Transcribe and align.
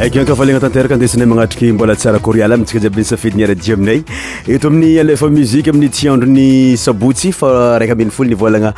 akakafalagna 0.00 0.60
tanteraka 0.60 0.94
andesanay 0.94 1.24
magnatriky 1.26 1.72
mbola 1.72 1.96
tsara 1.96 2.18
orial 2.22 2.52
tsikn 2.64 3.02
safeiriay 3.02 4.04
etoamy 4.46 4.98
alefa 5.00 5.28
miamiy 5.30 6.10
androy 6.10 6.76
saboy 6.76 7.32
aanacembis 7.40 8.74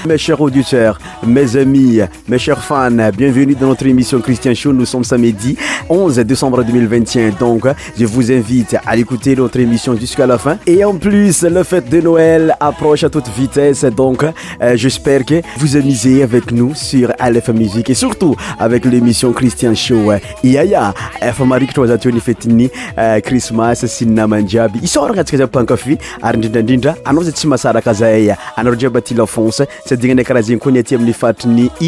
me 0.08 0.18
cer 0.18 0.34
aditeur 0.42 0.96
mes 1.26 1.56
ami 1.56 1.95
mes 2.28 2.38
chers 2.38 2.62
fans, 2.64 2.90
bienvenue 3.16 3.54
dans 3.54 3.68
notre 3.68 3.86
émission 3.86 4.20
Christian 4.20 4.52
Show. 4.54 4.72
Nous 4.74 4.84
sommes 4.84 5.04
samedi 5.04 5.56
11 5.88 6.16
décembre 6.18 6.62
2021. 6.64 7.30
Donc, 7.38 7.66
je 7.98 8.04
vous 8.04 8.30
invite 8.30 8.76
à 8.86 8.94
écouter 8.96 9.34
notre 9.36 9.58
émission 9.60 9.96
jusqu'à 9.96 10.26
la 10.26 10.36
fin. 10.38 10.58
Et 10.66 10.84
en 10.84 10.96
plus, 10.96 11.42
le 11.42 11.62
fête 11.62 11.88
de 11.88 12.00
Noël 12.00 12.54
approche 12.60 13.04
à 13.04 13.08
toute 13.10 13.28
vitesse. 13.38 13.84
Donc, 13.84 14.22
euh, 14.24 14.32
j'espère 14.76 15.24
que 15.24 15.40
vous 15.58 15.76
amusez 15.76 16.22
avec 16.22 16.52
nous 16.52 16.74
sur 16.74 17.12
Aleph 17.18 17.48
Music 17.48 17.88
et 17.88 17.94
surtout 17.94 18.34
avec 18.58 18.84
l'émission 18.84 19.32
Christian 19.32 19.74
Show. 19.74 20.10
Euh, 20.12 20.18
Yaya, 20.44 20.92
F-Marik 21.32 21.70
euh, 21.78 23.16
Christmas, 23.20 23.84
Sinamanjabi. 23.86 24.80
Ils 24.82 24.86
de 24.86 24.92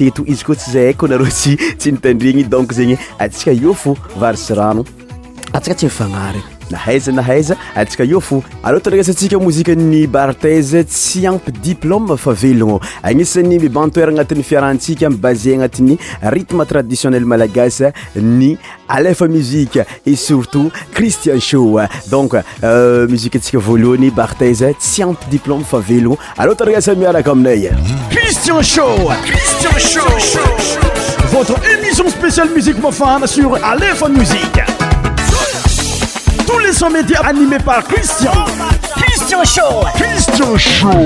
ient 0.00 0.18
izyko 0.32 0.52
yaaya 2.78 3.76
varysy 4.16 4.54
ranoatsia 4.54 5.74
tsy 5.74 5.84
mifana 5.86 6.32
ahaiza 6.74 7.12
ahizaatsia 7.22 8.04
eo 8.04 8.20
foatesasiamony 8.26 10.06
bartez 10.06 10.74
tsyampy 10.88 11.52
iplom 11.72 12.06
favelono 12.24 12.78
anisan'ny 13.02 13.56
antr 13.84 14.08
anat'y 14.12 14.42
fiarahtsika 14.50 15.06
ase 15.30 15.50
anati'y 15.56 15.96
rytme 16.34 16.64
traditionnelmalagas 16.72 17.78
ny 18.38 18.50
aefa 18.98 19.24
mui 19.34 19.64
e 20.06 20.08
surtoutcristian 20.26 21.40
sh 21.48 21.54
doncitsiaoohaybartez 22.12 24.60
tsyampy 24.84 25.26
ipofa 25.38 25.78
velonoatesamaakaanay 25.88 27.62
votre 31.30 31.56
émission 31.70 32.08
spéciale 32.08 32.48
musique 32.50 32.78
mofane 32.78 33.26
sur 33.26 33.56
Aléphone 33.64 34.18
Musique. 34.18 34.60
Tous 36.46 36.58
les 36.58 36.72
sons 36.72 36.90
médias 36.90 37.20
animés 37.20 37.58
par 37.64 37.84
Christian. 37.84 38.32
Christian 38.96 39.44
Show. 39.44 39.84
Christian 39.94 40.56
Show. 40.58 40.96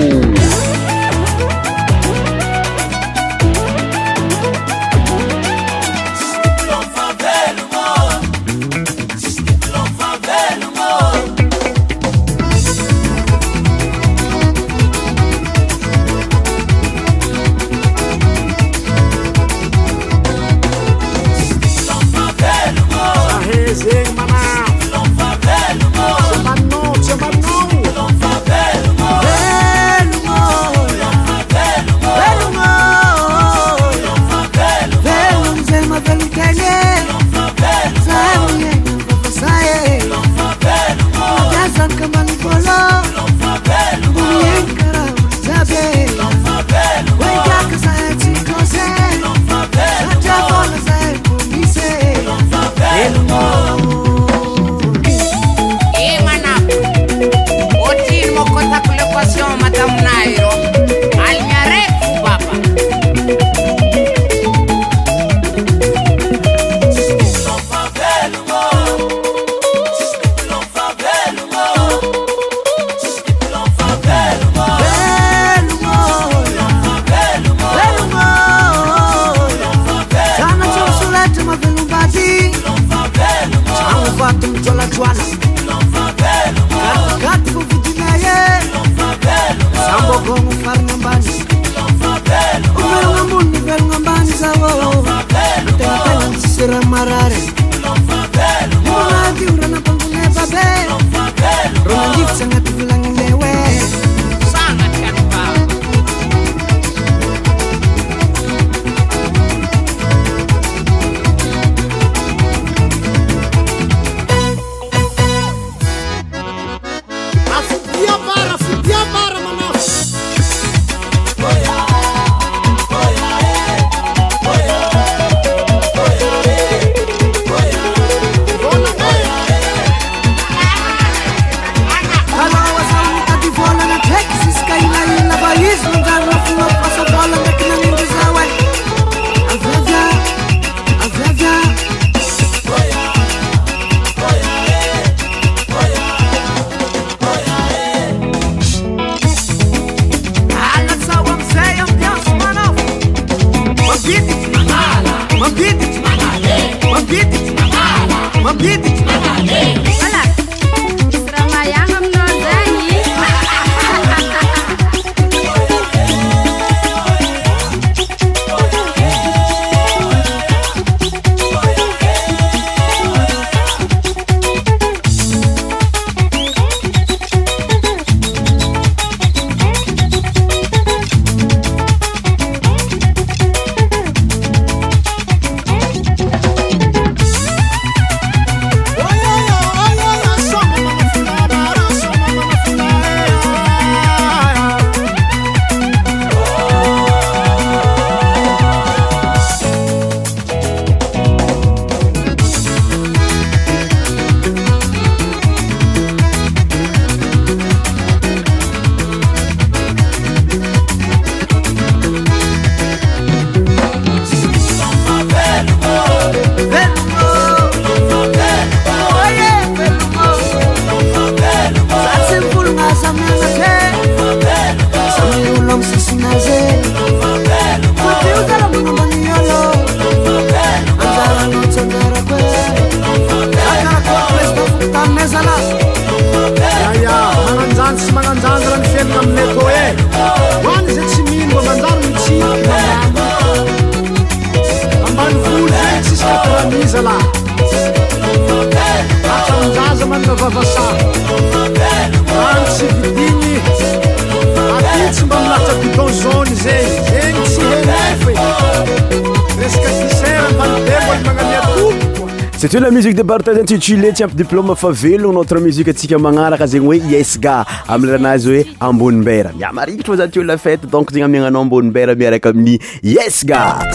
debarta 263.16 263.54
zegny 263.54 263.66
tsitule 263.78 264.12
tsy 264.12 264.22
ampi 264.24 264.36
diplôma 264.42 264.74
fa 264.74 264.88
velogna 265.02 265.38
notre 265.38 265.60
muzike 265.66 265.90
atsika 265.92 266.18
magnaraka 266.26 266.66
zegny 266.72 266.86
hoe 266.86 266.98
yesga 267.12 267.54
ami 267.96 268.06
leranazy 268.10 268.48
hoe 268.52 268.60
ambonimbera 268.88 269.50
mia 269.60 269.70
marikitra 269.78 270.12
a 270.16 270.18
za 270.22 270.26
tiola 270.36 270.56
fety 270.64 270.84
donc 270.96 271.12
zegny 271.16 271.24
amiagnanao 271.28 271.62
ambonimbera 271.68 272.16
miaraka 272.22 272.48
amin'ny 272.54 272.74
yesgaaefa 273.14 273.92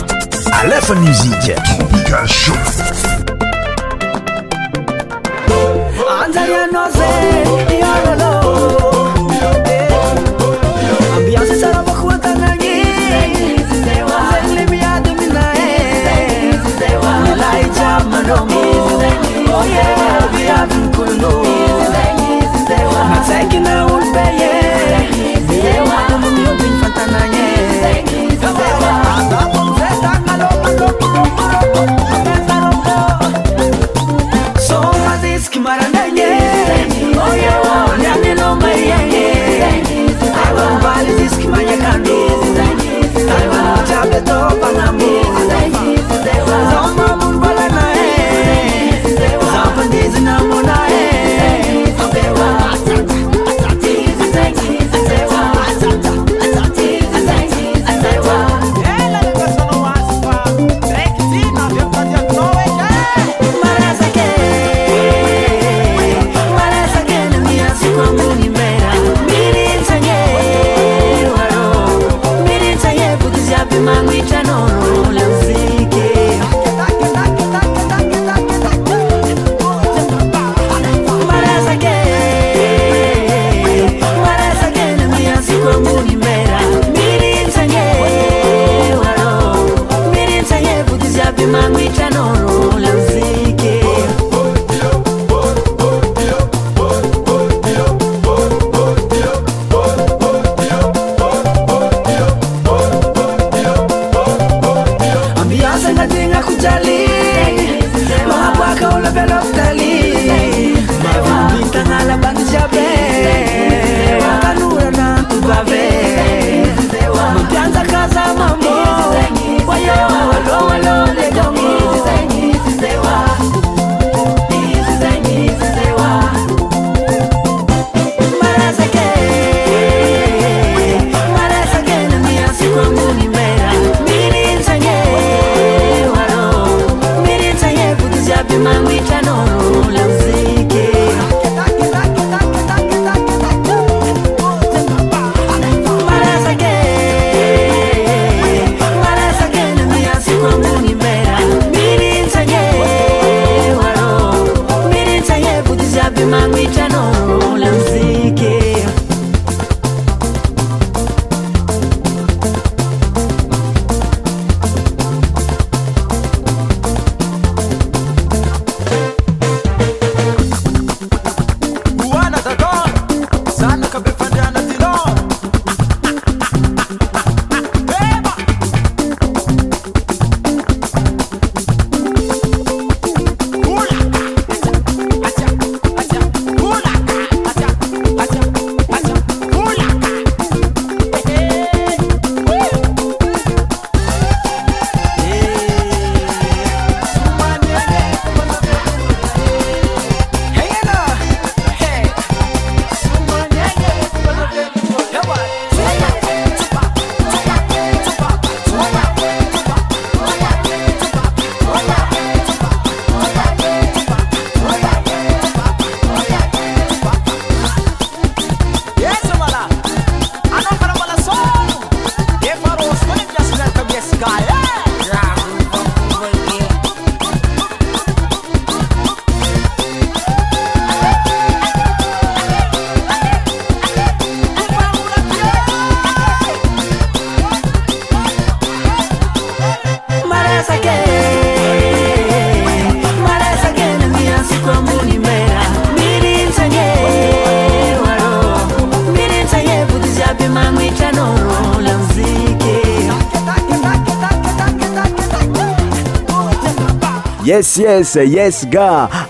yes 257.49 257.69
yes 257.81 258.07
yes 258.29 258.55
ga 258.73 258.87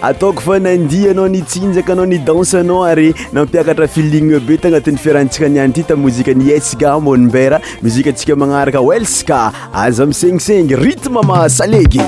ataoko 0.08 0.42
fa 0.48 0.56
nandia 0.64 1.12
anao 1.16 1.28
nitsinjakaanao 1.36 2.06
ni 2.14 2.18
danseanao 2.30 2.80
ary 2.88 3.06
nampiakatra 3.38 3.88
filina 3.94 4.40
be 4.50 4.58
ta 4.66 4.72
anatin'ny 4.72 5.00
fiarantsika 5.06 5.50
nian 5.54 5.74
ty 5.78 5.86
ta 5.92 5.96
mozika 6.04 6.36
ny 6.42 6.50
yes 6.52 6.74
ga 6.84 6.98
mbonimbera 7.06 7.62
mozika 7.86 8.10
antsika 8.16 8.36
magnaraka 8.44 8.82
welska 8.90 9.40
aza 9.86 10.04
amisegnisegngy 10.10 10.76
ritme 10.84 11.24
masalegy 11.32 12.04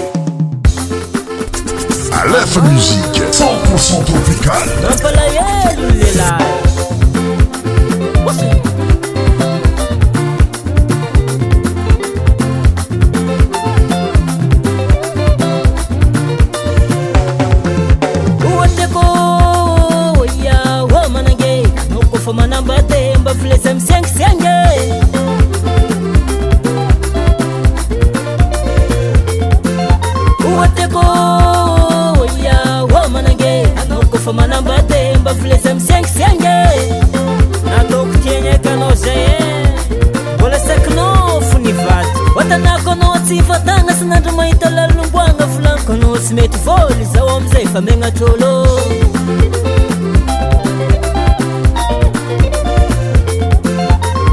alefa 2.19 2.65
muzike 2.69 3.25
c0ntpourcent 3.39 3.99
tropicale 4.11 6.50
ifatagna 43.37 43.93
sa 43.95 44.03
anandra 44.05 44.31
mahit 44.37 44.61
lalomboana 44.77 45.43
volanikoanao 45.53 46.15
tsy 46.19 46.31
mety 46.35 46.59
vôly 46.67 47.05
zaho 47.13 47.29
amnizay 47.39 47.65
fa 47.73 47.79
manatr 47.85 48.23
olo 48.31 48.51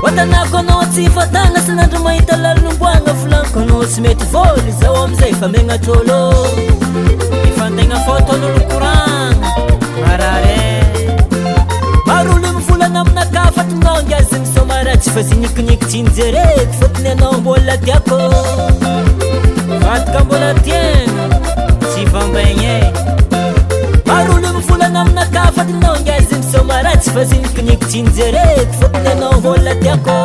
atanako 0.09 0.57
anao 0.63 0.83
tsy 0.93 1.05
fatagna 1.17 1.61
sa 1.67 1.73
anandro 1.77 1.99
mahita 2.07 2.35
laomboana 2.45 3.11
volanikoanao 3.21 3.81
sy 3.93 4.01
mety 4.05 4.27
vôly 4.35 4.71
zaho 4.81 4.97
aminizay 5.05 5.31
efa 5.37 5.47
manatra 5.55 5.91
ôlo 5.99 6.19
efantegna 7.49 7.97
fôton'olokorana 8.07 9.49
arara 10.13 10.69
maro 12.09 12.31
olo 12.37 12.49
mivolana 12.57 13.01
aminakafatrananaz 13.07 14.58
tsy 15.01 15.11
fa 15.11 15.23
ze 15.23 15.35
nikinikitsiny 15.35 16.11
jareky 16.17 16.67
fôtony 16.81 17.11
anao 17.11 17.33
mbola 17.39 17.77
tiakô 17.79 18.19
vataka 19.83 20.25
mbola 20.25 20.55
tiena 20.55 21.25
tsy 21.95 22.03
fambaign 22.13 22.61
e. 22.63 22.93
ar 24.15 24.29
olo 24.31 24.49
mivolana 24.55 25.01
aminakafa 25.01 25.65
ninao 25.65 25.97
ngazanisômara 26.03 26.97
tsy 26.97 27.11
fa 27.11 27.25
ze 27.25 27.37
nikinikitsin 27.39 28.07
jareky 28.17 28.75
fôtony 28.81 29.09
anao 29.13 29.39
mbona 29.41 29.75
tiakô 29.75 30.17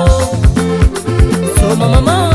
soma 1.57 2.31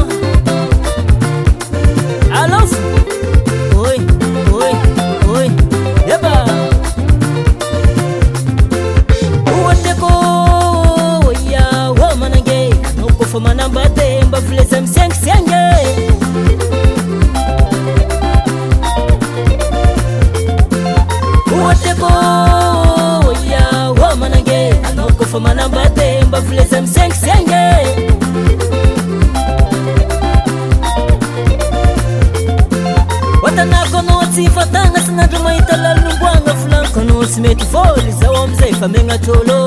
fa 38.80 38.86
manatrôlô 38.94 39.60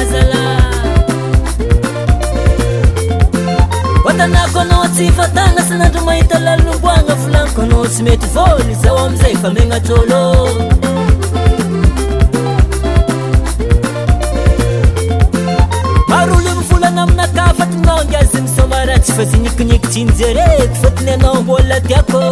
azala 0.00 0.42
atanako 4.08 4.58
anao 4.64 4.84
tsy 4.94 5.06
fatagna 5.18 5.62
sanandro 5.68 6.00
mahita 6.08 6.36
lanomboana 6.46 7.14
volaniko 7.22 7.60
anao 7.66 7.84
tsy 7.92 8.02
mety 8.08 8.28
voly 8.34 8.74
zaho 8.82 8.98
aminizay 9.04 9.34
fa 9.44 9.48
manatrôlô 9.56 10.20
maro 16.12 16.34
olo 16.40 16.52
mivolagna 16.58 17.02
aminakafa 17.08 17.64
tinao 17.72 17.98
ngazy 18.12 18.38
misamara 18.44 18.96
tsy 19.04 19.12
fa 19.18 19.24
za 19.30 19.36
nikinikotsiin 19.46 20.08
ja 20.20 20.28
reky 20.38 20.74
fôtony 20.84 21.10
anao 21.16 21.34
mbolina 21.42 21.80
tiako 21.88 22.22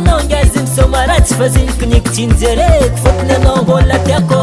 no 0.00 0.18
jazim 0.30 0.66
somarat 0.66 1.26
fazil 1.34 1.66
knigtinzerek 1.80 2.92
fodne 3.04 3.36
no 3.44 3.54
vola 3.66 3.98
peko 4.06 4.42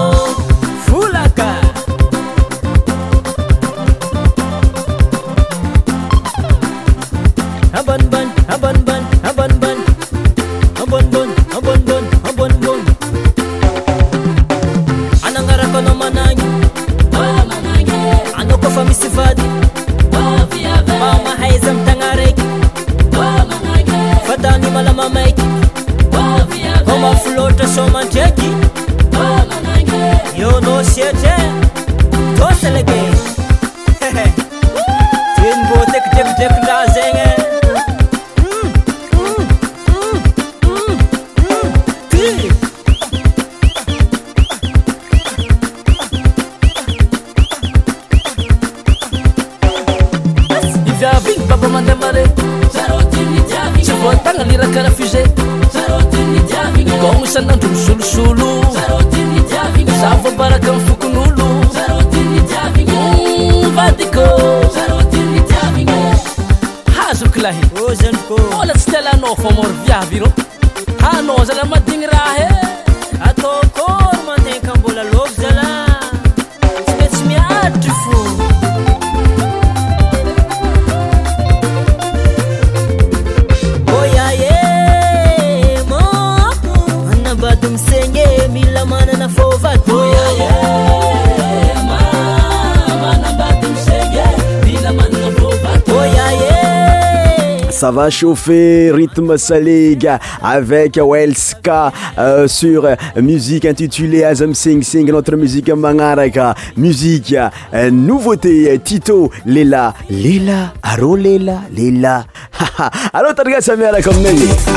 chauffer 98.09 98.91
rythme 98.91 99.35
saleg 99.37 100.07
avec 100.41 100.95
welska 101.01 101.91
euh, 102.17 102.47
sur 102.47 102.87
musique 103.17 103.65
intitulé 103.65 104.23
asmsing 104.23 104.81
sing 104.81 105.11
notre 105.11 105.35
musique 105.35 105.69
mangaraka 105.69 106.55
musique 106.77 107.35
euh, 107.73 107.91
nouveauté 107.91 108.79
tito 108.79 109.29
lela 109.45 109.93
lela 110.09 110.73
aro 110.81 111.17
lela 111.17 111.63
lela 111.75 112.23
arotargasamerakoe 113.13 114.25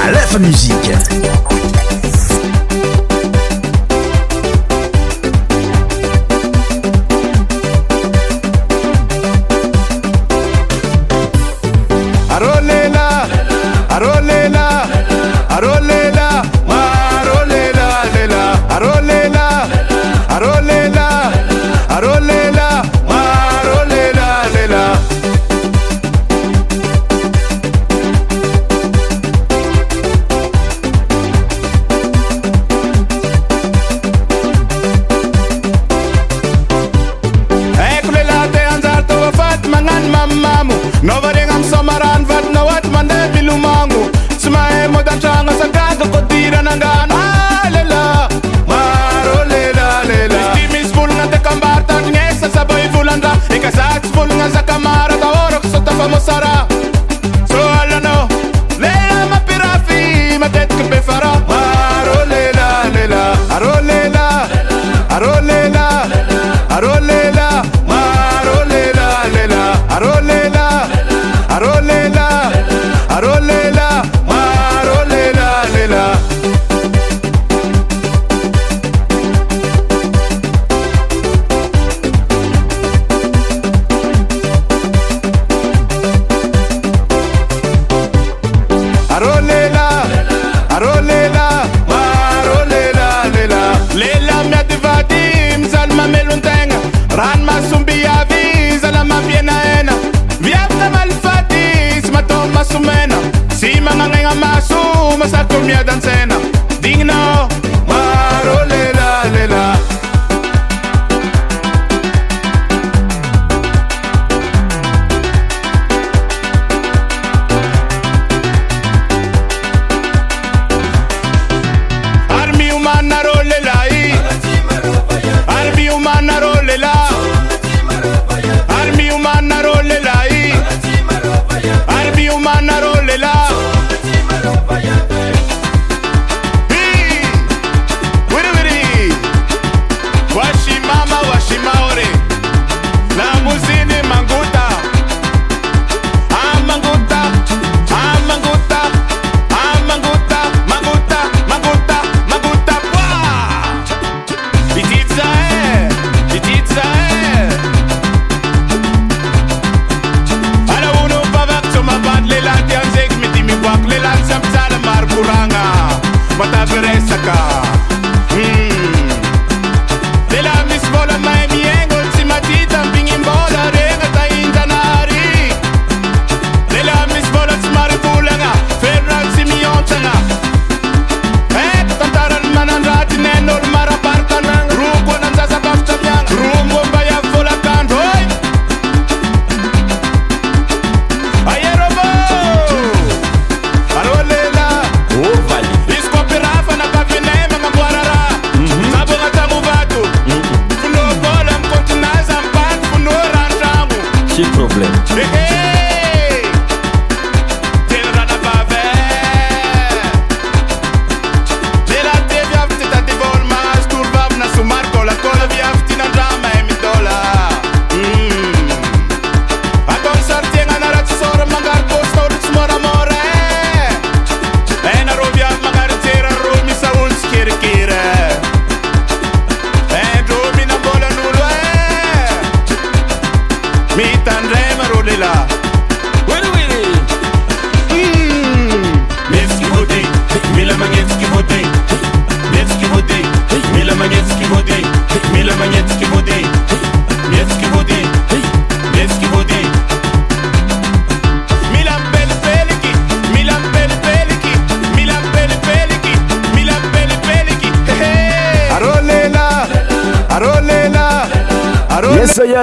al 0.01 0.41
musiq 0.43 0.91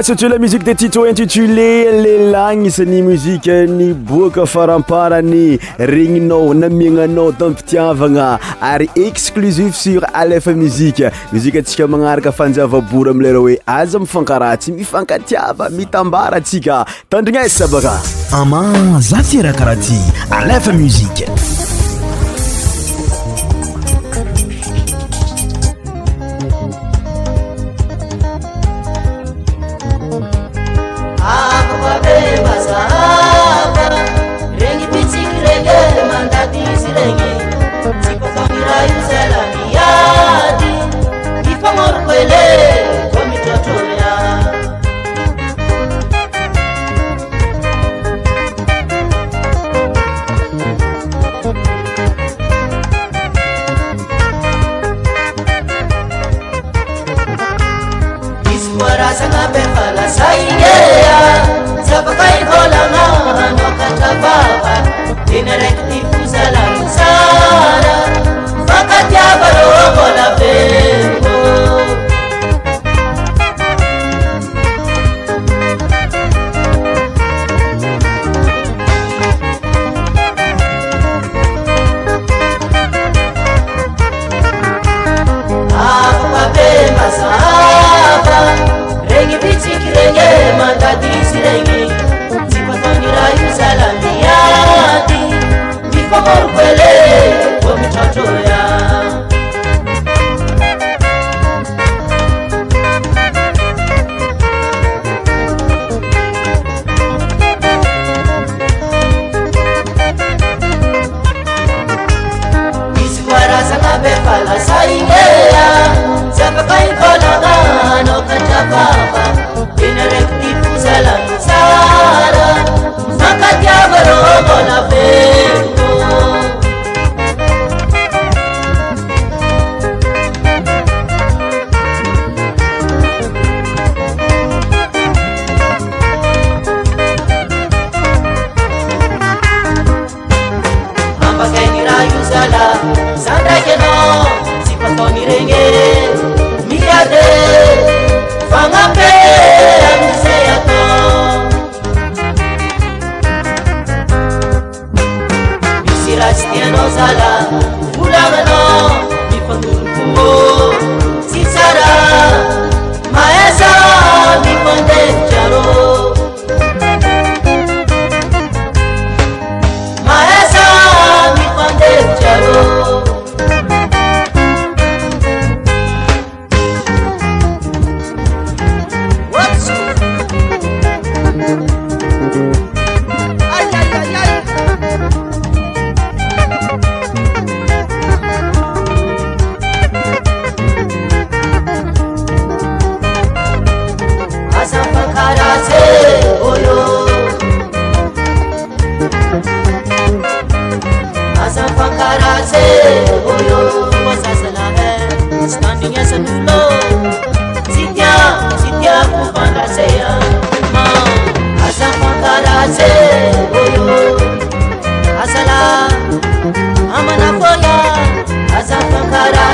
sotola 0.01 0.37
muzike 0.39 0.63
de 0.63 0.73
tito 0.75 1.05
intitulé 1.05 1.91
lelah 2.03 2.55
gnisan'ny 2.55 3.01
muzika 3.03 3.53
ny 3.67 3.93
boaka 4.09 4.45
faramparany 4.51 5.59
regninao 5.91 6.53
namiagnanao 6.53 7.31
tampitiavagna 7.39 8.27
ary 8.61 8.87
exclusif 9.07 9.75
sur 9.75 10.05
alefa 10.21 10.53
muzike 10.55 11.09
muzika 11.33 11.59
atsika 11.59 11.87
magnaraka 11.93 12.31
fanjavabory 12.31 13.11
amlere 13.11 13.37
hoe 13.41 13.57
aza 13.77 13.99
mifankaratsy 13.99 14.71
mifankatiava 14.77 15.69
mitambara 15.79 16.39
tsika 16.41 16.85
tandrignezsa 17.09 17.67
baka 17.67 17.97
ama 18.43 18.63
za 19.09 19.19
ty 19.31 19.41
raha 19.41 19.57
karaha 19.57 19.81
ty 19.87 19.99
alefa 20.39 20.71
muzike 20.71 21.27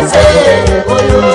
say, 0.07 0.83
oh, 0.87 1.34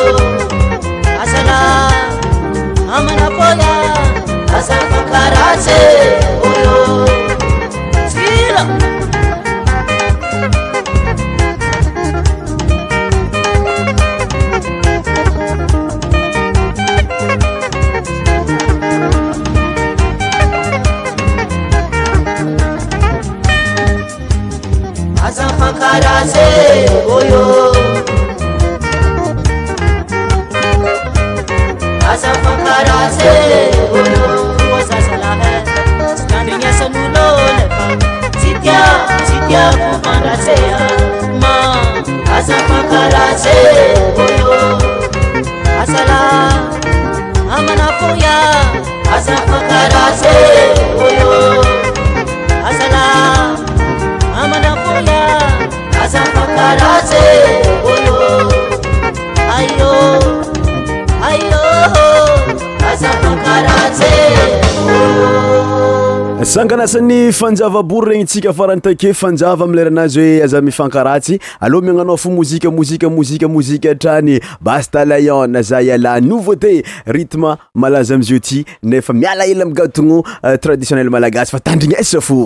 sankanasan'ny 66.51 67.29
fanjavabory 67.33 68.09
regny 68.11 68.25
tsika 68.27 68.49
afarany 68.51 68.81
take 68.83 69.13
fanjava 69.15 69.63
am 69.69 69.75
leranazy 69.79 70.19
hoe 70.25 70.41
azah 70.43 70.63
mifankaratsy 70.67 71.37
aloha 71.63 71.83
miagnanao 71.87 72.17
fo 72.19 72.31
mozika 72.35 72.71
mozika 72.75 73.11
mozika 73.11 73.49
mozika 73.49 73.91
atrany 73.95 74.35
basta 74.61 75.05
layon 75.07 75.53
na 75.55 75.63
za 75.63 75.79
iala 75.83 76.17
nouveauté 76.21 76.73
rytme 77.07 77.55
malaza 77.75 78.15
amzio 78.15 78.39
ty 78.39 78.65
nefa 78.83 79.13
mialaela 79.13 79.65
migatogno 79.65 80.23
euh, 80.45 80.59
traditionnel 80.59 81.11
malagasy 81.11 81.51
fa 81.55 81.61
tandrign 81.61 81.95
esa 82.03 82.21
fo 82.21 82.41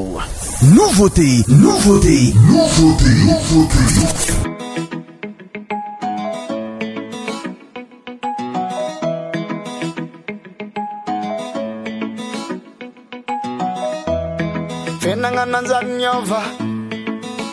nouvauté 0.77 1.41
nouveauté 1.49 2.21
ov 2.61 4.34
zananza 15.45 15.83
nyova 15.83 16.43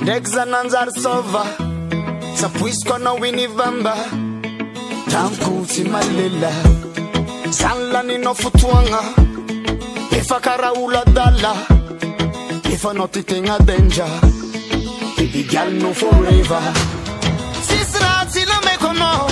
ndege 0.02 0.28
zananza 0.30 0.86
risova 0.86 1.46
sapwiswa 2.36 3.00
na 3.00 3.12
winivamba 3.14 3.98
tankuzimalela 5.12 6.52
zanla 7.50 8.04
ninofutuanga 8.04 9.00
efa 10.12 10.40
karaula 10.40 11.04
dala 11.06 11.54
efa 12.74 12.94
notitegna 12.94 13.60
denja 13.60 14.08
ibigal 15.18 15.70
no 15.74 15.94
foreva 15.94 16.62
sisy 17.68 18.00
raha 18.00 18.26
tsy 18.26 18.42
nameko 18.46 18.88
anao 18.90 19.28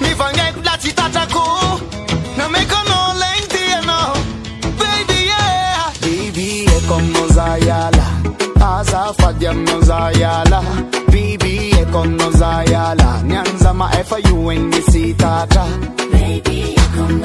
mivangaiko 0.00 0.60
la 0.64 0.76
tsy 0.78 0.92
tatrako 0.92 1.44
nameko 2.36 2.91
con 6.92 7.12
Nozayala. 7.14 8.06
Azafadia 8.60 9.52
Nozayala. 9.54 10.60
BBA 11.10 11.86
con 11.90 12.16
Nozayala. 12.18 13.22
Nyanzama 13.24 13.88
F.U. 14.08 14.50
in 14.50 14.70
the 14.70 14.80
Baby, 16.12 16.74
con 16.96 17.22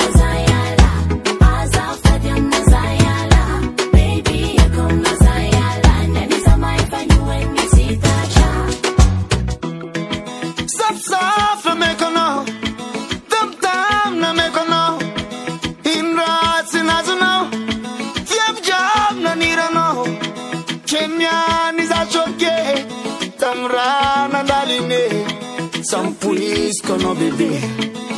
conoscono 26.81 27.13
bebè 27.15 27.69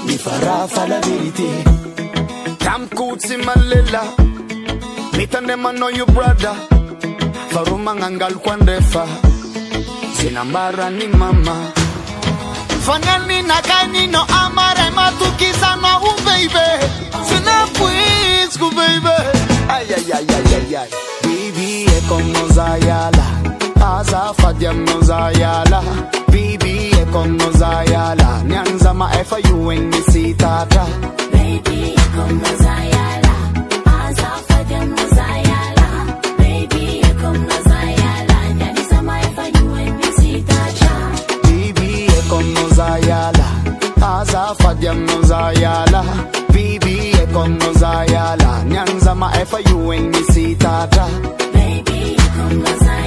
mi 0.06 0.18
farà 0.18 0.68
fa 0.68 0.88
la 0.88 1.00
verità 1.00 1.78
Kamkutsi 2.58 3.36
Malela 3.44 4.14
Nitanema 5.12 5.72
no 5.72 5.90
you 5.90 6.06
brother 6.06 6.56
Faruma 7.50 7.94
ngangal 7.94 8.36
kwandefa 8.36 9.06
Sinambara 10.16 10.90
ni 10.90 11.08
mama 11.08 11.72
Fanani 12.82 13.42
na 13.44 13.62
kani 13.62 14.08
no 14.08 14.26
amare 14.28 14.90
matukiza 14.96 15.76
na 15.82 16.00
u 16.02 16.12
baby 16.26 16.70
Sina 17.28 17.66
please 17.74 18.58
ku 18.58 18.70
baby 18.72 19.16
Ay 19.70 19.94
ay 19.94 20.12
ay 20.14 20.26
ay 20.28 20.54
ay 20.58 20.76
ay 20.76 20.90
Baby 21.24 21.86
e 21.86 21.98
eko 21.98 22.20
mozayala 22.20 23.26
asa 23.82 24.34
fadia 24.38 24.74
mozayala 24.74 25.84
konno 27.12 27.50
zayala 27.60 28.32
Nyanza 28.44 28.92
maefa 28.94 29.38
you 29.48 29.58
when 29.66 29.90
me 29.90 30.02
see 30.12 30.34
tata 30.34 30.84
Baby 31.32 31.82
konno 32.16 32.52
zayala 32.64 33.34
Aza 33.98 34.30
fadya 34.48 34.80
mo 34.94 35.04
zayala 35.16 35.88
Baby 36.40 36.86
konno 37.22 37.58
zayala 37.70 38.38
Nyanza 38.60 38.98
maefa 39.10 39.44
you 39.58 39.68
when 39.74 39.92
me 40.02 40.08
see 40.22 40.40
tata 40.52 40.94
Baby 41.46 41.90
konno 42.32 42.64
zayala 42.78 43.48
Aza 44.16 44.42
fadya 44.62 44.94
mo 45.08 45.16
zayala 45.32 46.02
Baby 46.54 46.96
konno 47.34 47.70
zayala 47.82 48.50
Nyanza 48.74 49.14
efa 49.42 49.60
you 49.70 49.78
when 49.88 50.12
me 50.12 50.22
see 50.32 50.56
tata 50.56 51.04
Baby 51.56 52.02
come 52.36 52.50
konno 52.50 52.74
zayala 52.84 52.99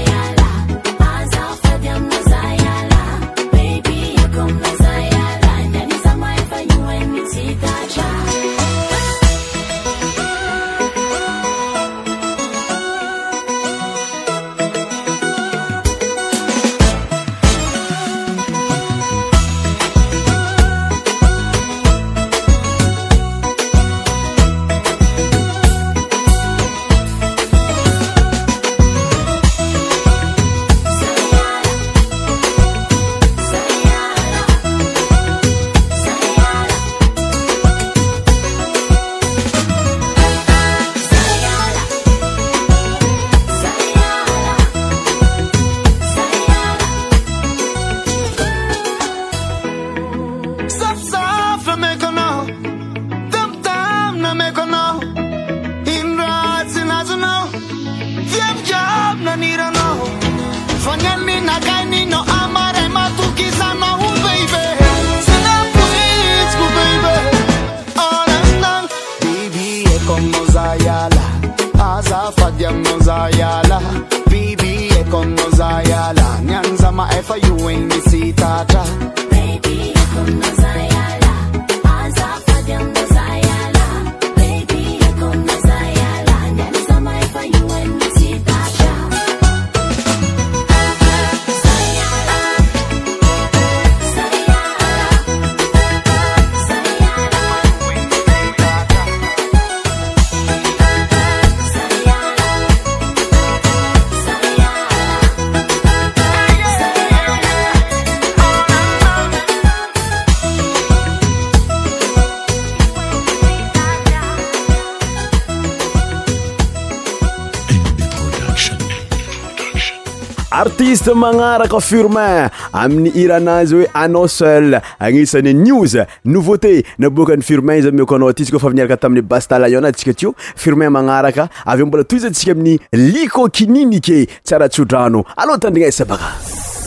artiste 120.53 121.09
magnaraka 121.15 121.81
furmin 121.81 122.51
amin'ny 122.77 123.11
iraanazy 123.25 123.75
hoe 123.79 123.87
anao 123.95 124.29
seul 124.29 124.77
agnisany 125.01 125.53
news 125.57 125.97
nouvauté 126.25 126.83
naboaka 126.99 127.37
ny 127.37 127.43
furmain 127.43 127.79
iza 127.81 127.91
mikoanao 127.91 128.29
aty 128.29 128.43
izy 128.45 128.53
koa 128.53 128.61
fa 128.67 128.71
niaraka 128.77 128.97
tamin'ny 129.01 129.25
bastalailn 129.27 129.79
anazy 129.79 129.95
atsika 129.95 130.11
atyo 130.17 130.35
furmin 130.65 130.91
magnaraka 130.91 131.49
avy 131.67 131.81
eo 131.83 131.87
mbola 131.87 132.05
to 132.05 132.17
izantsika 132.17 132.53
amin'ny 132.53 132.79
likokininike 132.93 134.29
tsara 134.45 134.69
tsy 134.69 134.83
odrano 134.85 135.25
aloha 135.37 135.59
tandrina 135.59 135.89
isa 135.89 136.05
baka 136.05 136.29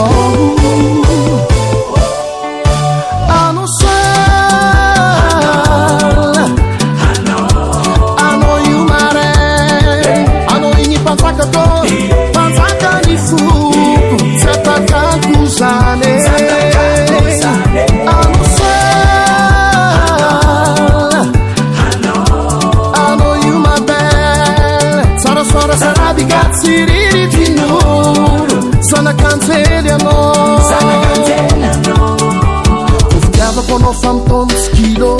faitsy 34.01 34.69
kilô 34.75 35.11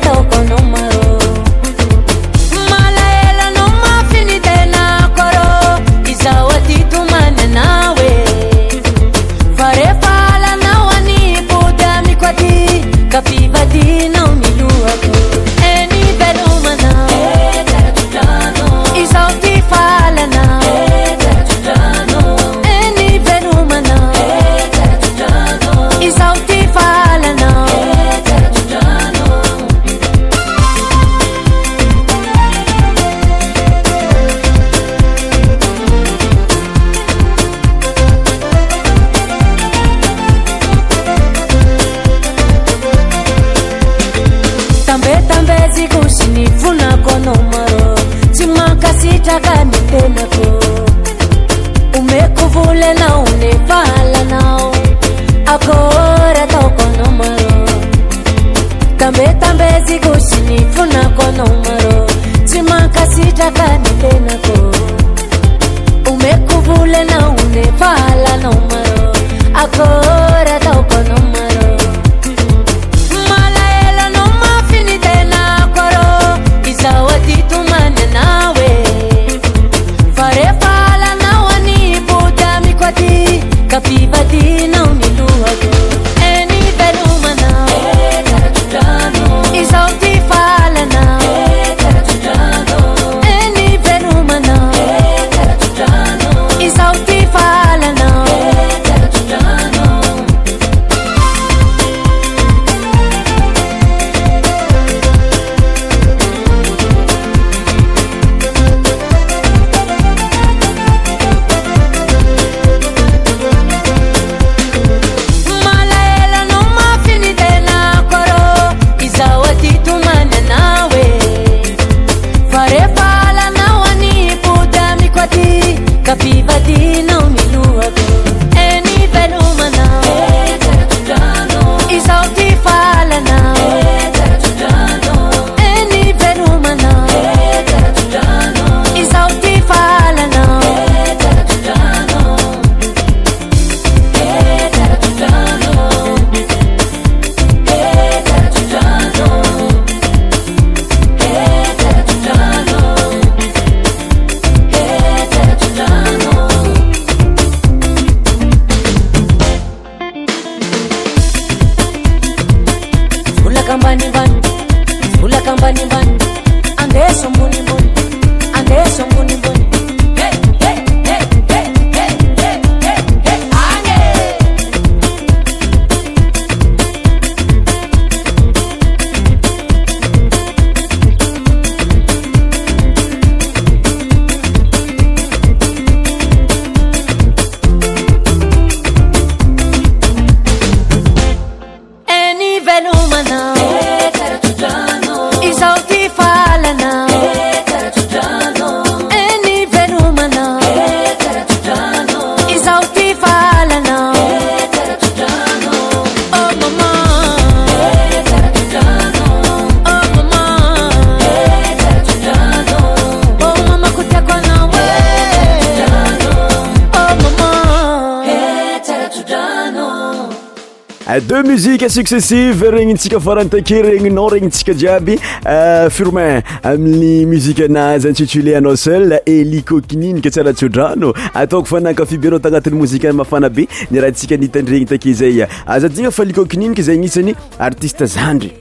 musike 221.44 221.90
successive 221.90 222.72
regny 222.72 222.96
tsika 222.98 223.18
varanytake 223.26 223.82
regninao 223.82 224.30
regnitsika 224.34 224.72
jiaby 224.74 225.14
euh, 225.46 225.90
furman 225.90 226.44
amin'ny 226.64 227.26
muzike 227.26 227.64
anazy 227.66 228.08
intitulé 228.08 228.56
anao 228.58 228.76
seul 228.78 229.12
elikokininika 229.26 230.30
tsaratsy 230.32 230.66
odrano 230.66 231.14
ataoko 231.34 231.66
fanakafiby 231.74 232.28
anao 232.28 232.40
tagnatin'ny 232.46 232.78
mozika 232.80 233.08
ny 233.12 233.18
mafana 233.24 233.50
be 233.50 233.68
niraha 233.92 234.12
ntsika 234.12 234.36
anitanyregny 234.36 234.86
take 234.88 235.14
zaya 235.14 235.48
azad 235.68 235.92
igna 235.98 236.12
fa 236.12 236.24
likokininika 236.26 236.82
zay 236.82 236.98
gnisany 236.98 237.36
artiste 237.60 238.06
zandry 238.06 238.52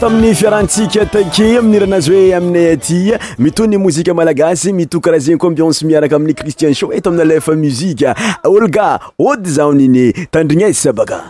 ami'ny 0.04 0.34
fiarahantsika 0.34 1.06
take 1.08 1.62
miniranazy 1.62 2.10
hoe 2.12 2.34
aminay 2.34 2.72
aty 2.72 3.14
mito 3.38 3.66
ny 3.66 3.76
mozika 3.78 4.12
malagasy 4.14 4.72
mito 4.72 5.00
karaha 5.00 5.18
zegny 5.20 5.38
koa 5.38 5.48
ambiance 5.48 5.82
miaraka 5.86 6.16
amin'ny 6.16 6.34
cristian 6.34 6.74
sho 6.74 6.92
eto 6.92 7.08
amina 7.08 7.24
lefa 7.24 7.54
muzika 7.56 8.14
olga 8.44 9.00
ode 9.18 9.48
zaoniny 9.56 10.12
tandrignaizy 10.30 10.80
sa 10.82 10.92
baka 10.92 11.24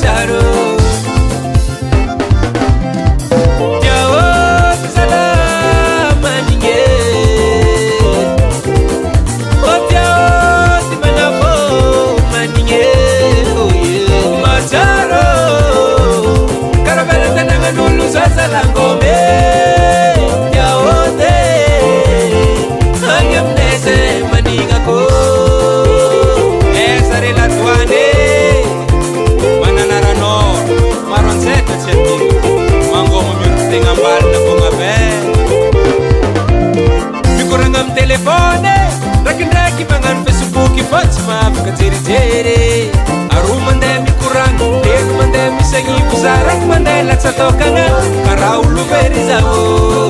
jerijery 41.79 42.91
aro 43.37 43.55
mandeha 43.67 44.01
mikorana 44.01 44.63
lelo 44.85 45.13
mandeha 45.21 45.51
misanivo 45.59 46.17
zaraka 46.23 46.67
mandeha 46.73 47.03
latsataokagna 47.09 47.85
karaha 48.25 48.57
olobery 48.65 49.21
zaô 49.29 50.07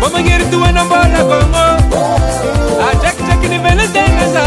ma 0.00 0.06
magnery 0.14 0.44
tohanambolakagno 0.52 1.64
atrakitrakiny 2.88 3.58
venategna 3.64 4.24
za 4.34 4.44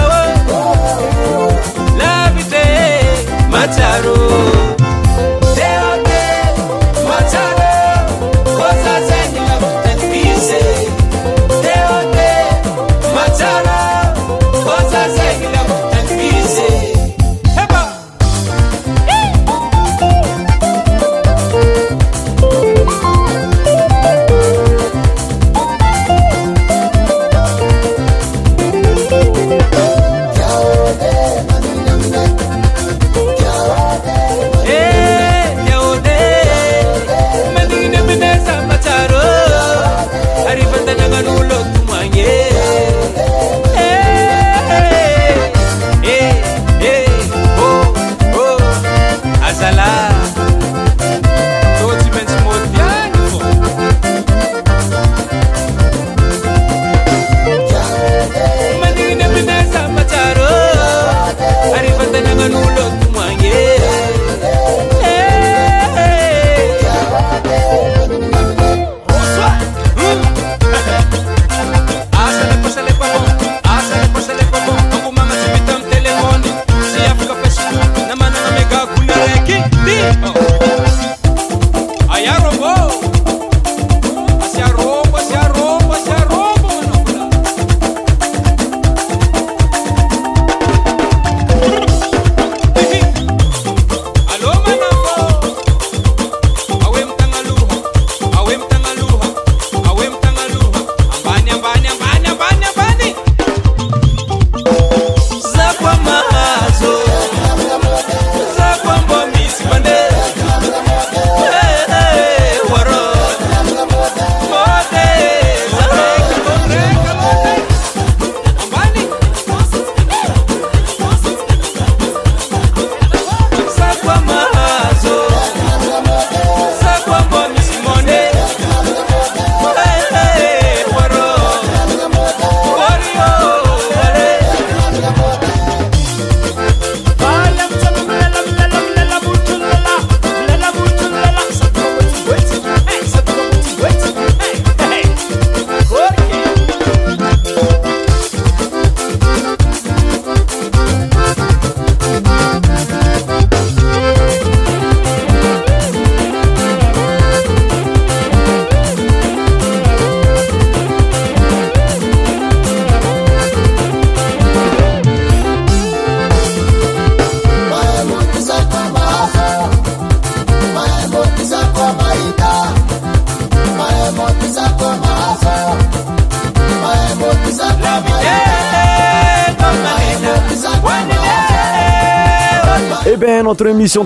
lavitre 1.99 2.65
matsaro 3.55 4.21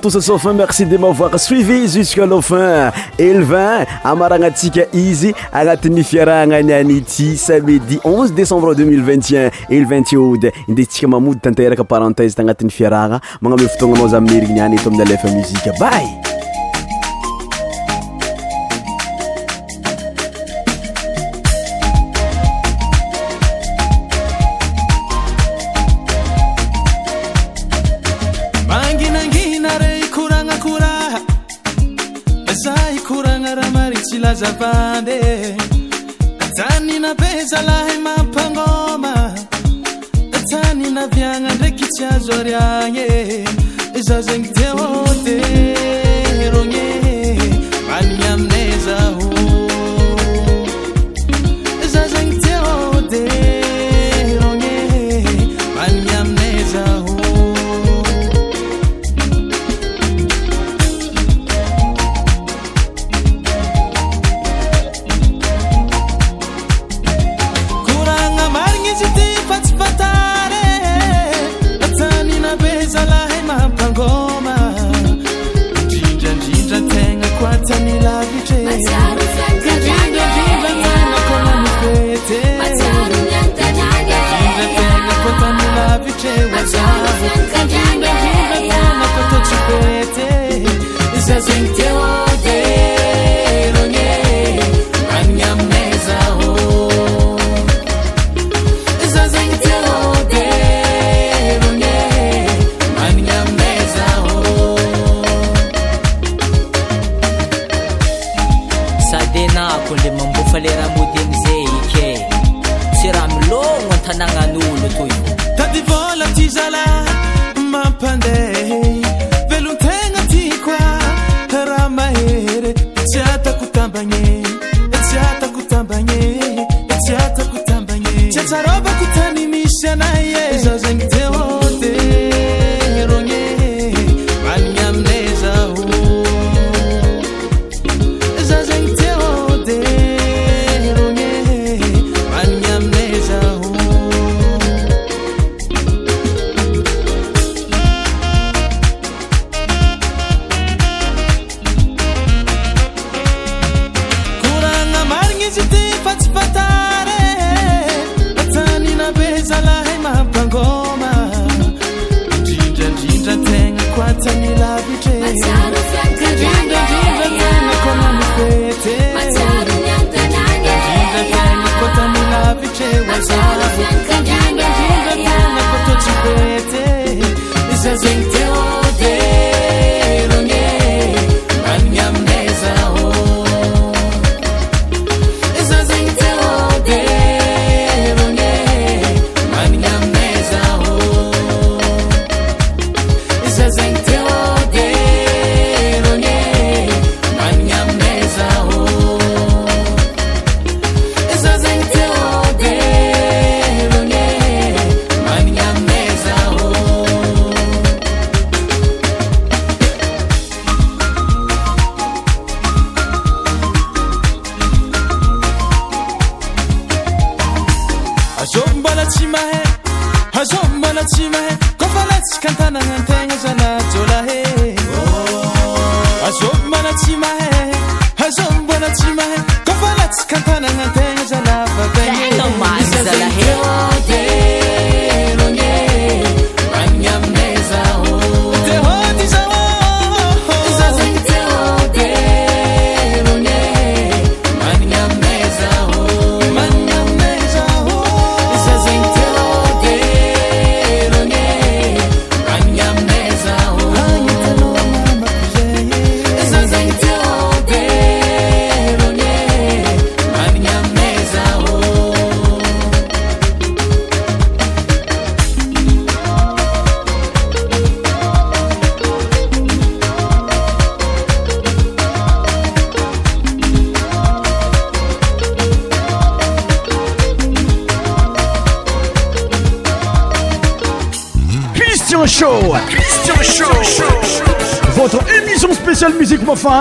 tousa 0.01 0.21
safin 0.21 0.53
merci 0.53 0.86
de 0.86 0.97
mavoir 0.97 1.39
suivi 1.39 1.88
jusqu'à 1.88 2.25
lofin 2.25 2.91
elevin 3.17 3.86
amaragnatsika 4.03 4.84
izy 4.93 5.32
agnatiny 5.53 6.03
fiarahagna 6.03 6.55
anyany 6.57 7.01
ty 7.03 7.38
samedi 7.38 7.99
11 8.03 8.34
décembre 8.36 8.73
202t1 8.75 9.49
elevin 9.69 10.03
tioude 10.03 10.51
indentsika 10.67 11.07
mamody 11.07 11.39
tanteraka 11.39 11.84
parenthèse 11.84 12.36
tagnatin'ny 12.36 12.71
fiarahagna 12.71 13.19
magname 13.41 13.69
fotoagnanao 13.69 14.07
zamneriniany 14.09 14.75
eto 14.75 14.89
amin'ny 14.89 15.05
alefa 15.07 15.30
muzike 15.32 15.71
bay 15.80 16.28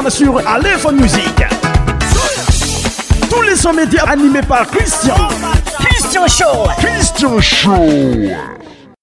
sur 0.08 0.38
Aléphone 0.48 0.96
Music. 1.00 1.42
Tous 3.30 3.42
les 3.42 3.56
sons 3.56 3.72
médias 3.72 4.04
animés 4.06 4.40
par 4.42 4.66
Christian. 4.68 5.16
Christian 5.80 6.26
Show. 6.26 6.70
Christian 6.78 7.40
Show. 7.40 8.57